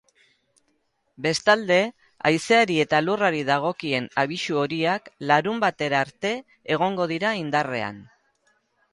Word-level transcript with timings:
Bestalde, 1.23 1.75
haizeari 2.29 2.77
eta 2.83 3.01
elurrari 3.03 3.41
dagokien 3.49 4.07
abisu 4.21 4.57
horiak 4.61 5.11
larunbatera 5.33 5.99
arte 6.07 6.31
egongo 6.77 7.07
dira 7.13 7.35
indarrean. 7.41 8.01